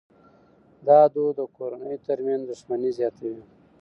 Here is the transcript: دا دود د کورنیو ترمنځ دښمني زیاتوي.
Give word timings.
دا 0.87 0.99
دود 1.13 1.33
د 1.39 1.41
کورنیو 1.57 2.03
ترمنځ 2.07 2.43
دښمني 2.51 2.91
زیاتوي. 2.99 3.41